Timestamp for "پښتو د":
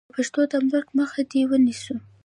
0.15-0.53